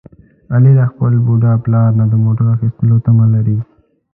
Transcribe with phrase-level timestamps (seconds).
[0.53, 3.57] علي له خپل بوډا پلار نه د موټر اخیستلو تمه لري.